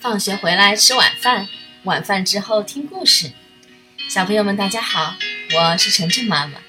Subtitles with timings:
[0.00, 1.48] 放学回来吃晚饭，
[1.82, 3.32] 晚饭之后听故事。
[4.08, 5.16] 小朋友们，大家好，
[5.52, 6.60] 我是晨晨妈妈。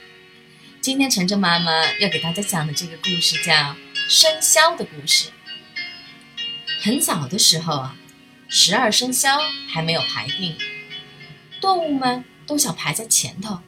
[0.81, 3.53] 今天晨晨妈妈要给大家讲的这个故事叫
[4.07, 5.29] 《生肖的故事》。
[6.81, 7.95] 很早的时候啊，
[8.47, 10.57] 十二生肖还没有排定，
[11.61, 13.59] 动物们都想排在前头。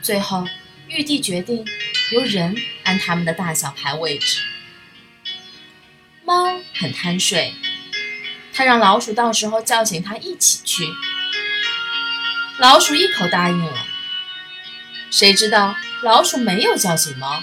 [0.00, 0.46] 最后，
[0.86, 1.66] 玉帝决定
[2.12, 4.40] 由人按它们的大小排位置。
[6.24, 7.52] 猫很贪睡。
[8.54, 10.88] 他让老鼠到时候叫醒他一起去，
[12.58, 13.86] 老鼠一口答应了。
[15.10, 17.42] 谁知道老鼠没有叫醒猫，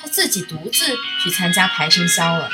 [0.00, 2.50] 它自己独自去参加排生肖了。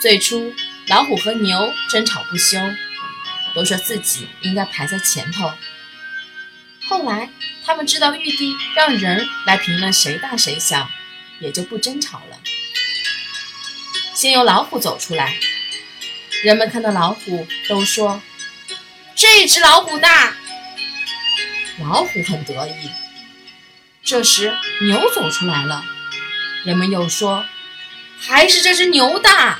[0.00, 0.54] 最初，
[0.88, 2.58] 老虎和牛争吵不休，
[3.54, 5.52] 都说自己应该排在前头。
[6.88, 7.28] 后来，
[7.64, 10.88] 他们知道玉帝让人来评论谁大谁小，
[11.40, 12.38] 也就不争吵了。
[14.14, 15.34] 先由老虎走出来。
[16.42, 18.22] 人们看到老虎，都说
[19.16, 20.34] ：“这只老虎大。”
[21.80, 22.90] 老虎很得意。
[24.04, 25.84] 这时牛走出来了，
[26.64, 27.44] 人们又说
[28.20, 29.58] ：“还是这只牛大。”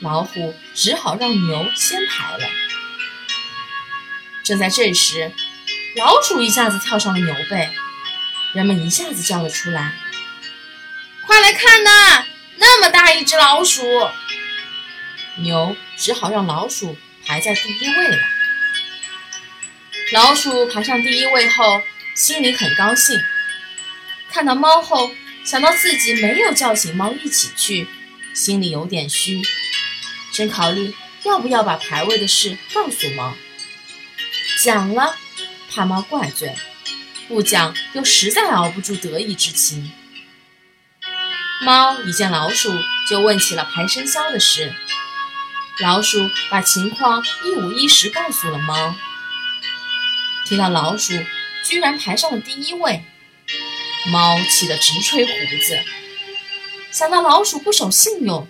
[0.00, 2.44] 老虎只好让牛先排了。
[4.42, 5.30] 正在这时，
[5.96, 7.70] 老鼠一下子跳上了牛背，
[8.52, 9.94] 人们一下子叫了出来
[11.24, 13.82] ：“快来看呐，那么大一只老鼠！”
[15.38, 18.18] 牛只好让老鼠排在第一位了。
[20.12, 21.82] 老鼠排上第一位后，
[22.14, 23.18] 心里很高兴。
[24.30, 25.10] 看到猫后，
[25.44, 27.86] 想到自己没有叫醒猫一起去，
[28.34, 29.42] 心里有点虚，
[30.32, 30.94] 正考虑
[31.24, 33.34] 要不要把排位的事告诉猫。
[34.62, 35.16] 讲了，
[35.70, 36.54] 怕猫怪罪；
[37.28, 39.92] 不讲，又实在熬不住得意之情。
[41.62, 42.70] 猫一见老鼠，
[43.08, 44.74] 就问起了排生肖的事。
[45.82, 48.94] 老鼠把情况一五一十告诉了猫。
[50.46, 51.12] 听到老鼠
[51.64, 53.04] 居然排上了第一位，
[54.06, 55.32] 猫气得直吹胡
[55.66, 55.78] 子。
[56.92, 58.48] 想到老鼠不守信用，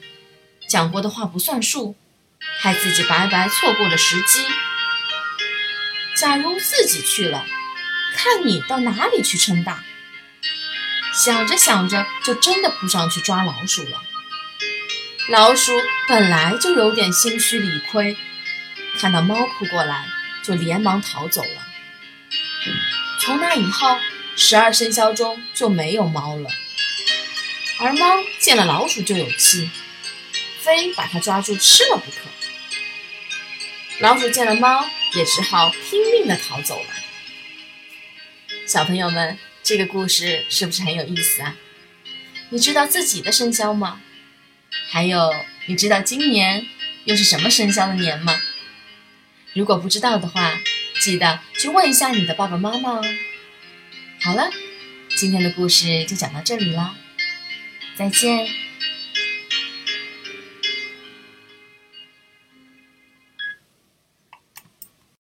[0.68, 1.96] 讲过的话不算数，
[2.60, 4.44] 害自己白白错过了时机。
[6.14, 7.46] 假如自己去了，
[8.14, 9.82] 看你到哪里去称大。
[11.14, 14.02] 想着想着，就真的扑上去抓老鼠了。
[15.32, 15.72] 老鼠
[16.06, 18.14] 本来就有点心虚理亏，
[18.98, 20.04] 看到猫扑过来，
[20.42, 21.66] 就连忙逃走了。
[23.18, 23.96] 从那以后，
[24.36, 26.50] 十二生肖中就没有猫了。
[27.80, 29.70] 而猫见了老鼠就有气，
[30.60, 32.18] 非把它抓住吃了不可。
[34.00, 34.84] 老鼠见了猫，
[35.14, 36.90] 也只好拼命地逃走了。
[38.66, 41.56] 小朋友们，这个故事是不是很有意思啊？
[42.50, 44.02] 你知道自己的生肖吗？
[44.90, 45.32] 还有，
[45.66, 46.66] 你知道今年
[47.04, 48.40] 又是什么生肖的年吗？
[49.54, 50.60] 如果不知道的话，
[51.00, 53.02] 记得去问一下你的爸爸妈妈哦。
[54.22, 54.50] 好了，
[55.16, 56.94] 今天的故事就讲到这里了，
[57.96, 58.61] 再见。